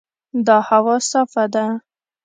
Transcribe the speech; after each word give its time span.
دا 0.45 0.57
هوا 0.69 0.95
صافه 1.09 1.43
ده. 1.53 1.65